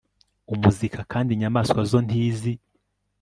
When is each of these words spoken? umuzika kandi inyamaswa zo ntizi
umuzika 0.53 0.99
kandi 1.11 1.29
inyamaswa 1.31 1.79
zo 1.91 1.99
ntizi 2.05 2.53